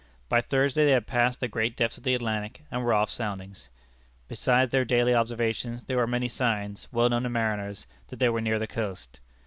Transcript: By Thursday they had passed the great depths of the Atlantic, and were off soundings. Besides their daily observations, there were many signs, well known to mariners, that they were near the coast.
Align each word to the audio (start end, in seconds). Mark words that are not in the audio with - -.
By 0.29 0.41
Thursday 0.41 0.83
they 0.85 0.93
had 0.93 1.05
passed 1.05 1.41
the 1.41 1.47
great 1.47 1.77
depths 1.77 1.95
of 1.95 2.03
the 2.03 2.15
Atlantic, 2.15 2.63
and 2.71 2.83
were 2.83 2.91
off 2.91 3.11
soundings. 3.11 3.69
Besides 4.27 4.71
their 4.71 4.83
daily 4.83 5.13
observations, 5.13 5.83
there 5.83 5.97
were 5.97 6.07
many 6.07 6.27
signs, 6.27 6.87
well 6.91 7.07
known 7.07 7.21
to 7.21 7.29
mariners, 7.29 7.85
that 8.07 8.17
they 8.17 8.29
were 8.29 8.41
near 8.41 8.57
the 8.57 8.65
coast. 8.65 9.19